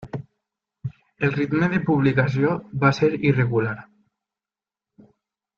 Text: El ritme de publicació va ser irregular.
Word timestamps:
El 1.27 1.33
ritme 1.35 1.69
de 1.75 1.81
publicació 1.91 2.55
va 2.85 2.93
ser 3.01 3.11
irregular. 3.33 3.77